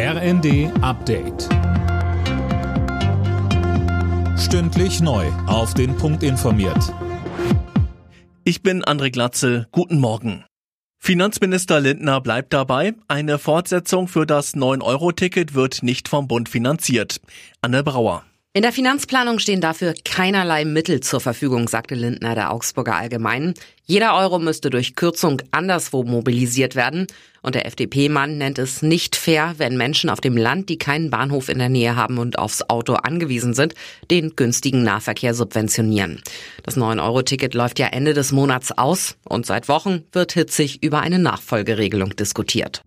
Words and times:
RND 0.00 0.70
Update. 0.80 1.48
Stündlich 4.38 5.00
neu. 5.00 5.26
Auf 5.48 5.74
den 5.74 5.96
Punkt 5.96 6.22
informiert. 6.22 6.94
Ich 8.44 8.62
bin 8.62 8.84
André 8.84 9.10
Glatzel. 9.10 9.66
Guten 9.72 9.98
Morgen. 9.98 10.44
Finanzminister 11.00 11.80
Lindner 11.80 12.20
bleibt 12.20 12.52
dabei. 12.52 12.94
Eine 13.08 13.40
Fortsetzung 13.40 14.06
für 14.06 14.24
das 14.24 14.54
9-Euro-Ticket 14.54 15.56
wird 15.56 15.82
nicht 15.82 16.06
vom 16.06 16.28
Bund 16.28 16.48
finanziert. 16.48 17.20
Anne 17.60 17.82
Brauer. 17.82 18.22
In 18.54 18.62
der 18.62 18.72
Finanzplanung 18.72 19.38
stehen 19.38 19.60
dafür 19.60 19.94
keinerlei 20.04 20.64
Mittel 20.64 21.00
zur 21.00 21.20
Verfügung, 21.20 21.68
sagte 21.68 21.94
Lindner 21.94 22.34
der 22.34 22.50
Augsburger 22.50 22.96
Allgemeinen. 22.96 23.54
Jeder 23.84 24.16
Euro 24.16 24.38
müsste 24.38 24.70
durch 24.70 24.96
Kürzung 24.96 25.42
anderswo 25.50 26.02
mobilisiert 26.02 26.74
werden. 26.74 27.06
Und 27.42 27.54
der 27.54 27.66
FDP-Mann 27.66 28.38
nennt 28.38 28.58
es 28.58 28.82
nicht 28.82 29.16
fair, 29.16 29.54
wenn 29.58 29.76
Menschen 29.76 30.10
auf 30.10 30.20
dem 30.20 30.36
Land, 30.36 30.70
die 30.70 30.78
keinen 30.78 31.10
Bahnhof 31.10 31.50
in 31.50 31.58
der 31.58 31.68
Nähe 31.68 31.94
haben 31.94 32.18
und 32.18 32.38
aufs 32.38 32.62
Auto 32.68 32.94
angewiesen 32.94 33.54
sind, 33.54 33.74
den 34.10 34.34
günstigen 34.34 34.82
Nahverkehr 34.82 35.34
subventionieren. 35.34 36.22
Das 36.64 36.76
9-Euro-Ticket 36.76 37.54
läuft 37.54 37.78
ja 37.78 37.86
Ende 37.88 38.14
des 38.14 38.32
Monats 38.32 38.72
aus 38.72 39.16
und 39.24 39.46
seit 39.46 39.68
Wochen 39.68 40.04
wird 40.12 40.32
hitzig 40.32 40.82
über 40.82 41.00
eine 41.00 41.18
Nachfolgeregelung 41.18 42.16
diskutiert. 42.16 42.82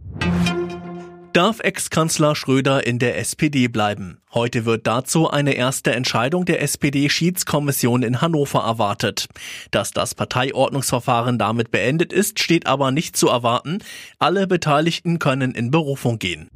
Darf 1.33 1.61
Ex-Kanzler 1.61 2.35
Schröder 2.35 2.85
in 2.85 2.99
der 2.99 3.17
SPD 3.17 3.69
bleiben? 3.69 4.19
Heute 4.33 4.65
wird 4.65 4.85
dazu 4.85 5.29
eine 5.29 5.53
erste 5.53 5.93
Entscheidung 5.93 6.43
der 6.43 6.61
SPD-Schiedskommission 6.61 8.03
in 8.03 8.19
Hannover 8.19 8.59
erwartet. 8.59 9.29
Dass 9.71 9.91
das 9.91 10.13
Parteiordnungsverfahren 10.13 11.37
damit 11.37 11.71
beendet 11.71 12.11
ist, 12.11 12.41
steht 12.41 12.67
aber 12.67 12.91
nicht 12.91 13.15
zu 13.15 13.29
erwarten. 13.29 13.77
Alle 14.19 14.45
Beteiligten 14.45 15.19
können 15.19 15.53
in 15.53 15.71
Berufung 15.71 16.19
gehen. 16.19 16.49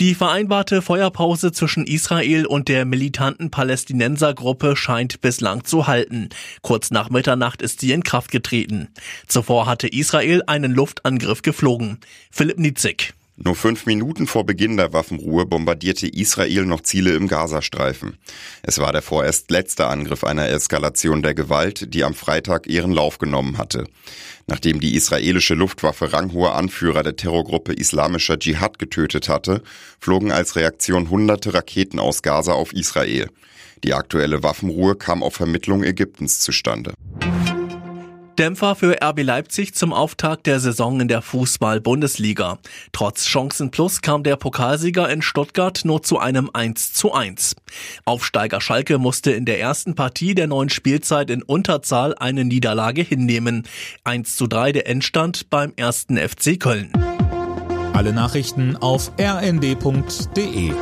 Die 0.00 0.14
vereinbarte 0.14 0.82
Feuerpause 0.82 1.50
zwischen 1.50 1.86
Israel 1.86 2.44
und 2.44 2.68
der 2.68 2.84
militanten 2.84 3.50
Palästinensergruppe 3.50 4.76
scheint 4.76 5.22
bislang 5.22 5.64
zu 5.64 5.86
halten. 5.86 6.28
Kurz 6.60 6.90
nach 6.90 7.08
Mitternacht 7.08 7.62
ist 7.62 7.80
sie 7.80 7.92
in 7.92 8.02
Kraft 8.02 8.30
getreten. 8.30 8.88
Zuvor 9.26 9.64
hatte 9.64 9.88
Israel 9.88 10.42
einen 10.46 10.72
Luftangriff 10.72 11.40
geflogen. 11.40 12.00
Philipp 12.30 12.58
Nitzig. 12.58 13.14
Nur 13.42 13.54
fünf 13.54 13.86
Minuten 13.86 14.26
vor 14.26 14.44
Beginn 14.44 14.76
der 14.76 14.92
Waffenruhe 14.92 15.46
bombardierte 15.46 16.06
Israel 16.06 16.66
noch 16.66 16.82
Ziele 16.82 17.14
im 17.14 17.26
Gazastreifen. 17.26 18.18
Es 18.62 18.78
war 18.78 18.92
der 18.92 19.00
vorerst 19.00 19.50
letzte 19.50 19.86
Angriff 19.86 20.24
einer 20.24 20.50
Eskalation 20.50 21.22
der 21.22 21.32
Gewalt, 21.32 21.94
die 21.94 22.04
am 22.04 22.12
Freitag 22.12 22.66
ihren 22.66 22.92
Lauf 22.92 23.16
genommen 23.16 23.56
hatte. 23.56 23.84
Nachdem 24.46 24.78
die 24.78 24.94
israelische 24.94 25.54
Luftwaffe 25.54 26.12
ranghohe 26.12 26.52
Anführer 26.52 27.02
der 27.02 27.16
Terrorgruppe 27.16 27.72
Islamischer 27.72 28.38
Dschihad 28.38 28.78
getötet 28.78 29.30
hatte, 29.30 29.62
flogen 29.98 30.32
als 30.32 30.56
Reaktion 30.56 31.08
hunderte 31.08 31.54
Raketen 31.54 31.98
aus 31.98 32.20
Gaza 32.20 32.52
auf 32.52 32.74
Israel. 32.74 33.30
Die 33.84 33.94
aktuelle 33.94 34.42
Waffenruhe 34.42 34.96
kam 34.96 35.22
auf 35.22 35.32
Vermittlung 35.32 35.82
Ägyptens 35.82 36.40
zustande. 36.40 36.92
Dämpfer 38.40 38.74
für 38.74 38.96
RB 39.02 39.22
Leipzig 39.22 39.74
zum 39.74 39.92
Auftakt 39.92 40.46
der 40.46 40.60
Saison 40.60 40.98
in 40.98 41.08
der 41.08 41.20
Fußball-Bundesliga. 41.20 42.58
Trotz 42.90 43.26
Chancen 43.26 43.70
Plus 43.70 44.00
kam 44.00 44.22
der 44.22 44.36
Pokalsieger 44.36 45.10
in 45.10 45.20
Stuttgart 45.20 45.82
nur 45.84 46.02
zu 46.02 46.18
einem 46.18 46.48
1 46.50 46.94
zu 46.94 47.12
1. 47.12 47.54
Aufsteiger 48.06 48.62
Schalke 48.62 48.96
musste 48.96 49.30
in 49.30 49.44
der 49.44 49.60
ersten 49.60 49.94
Partie 49.94 50.34
der 50.34 50.46
neuen 50.46 50.70
Spielzeit 50.70 51.28
in 51.28 51.42
Unterzahl 51.42 52.14
eine 52.14 52.46
Niederlage 52.46 53.02
hinnehmen. 53.02 53.64
1 54.04 54.36
zu 54.36 54.46
3 54.46 54.72
der 54.72 54.88
Endstand 54.88 55.50
beim 55.50 55.74
ersten 55.76 56.16
FC 56.16 56.58
Köln. 56.58 56.90
Alle 57.92 58.14
Nachrichten 58.14 58.74
auf 58.78 59.12
rnd.de 59.20 60.72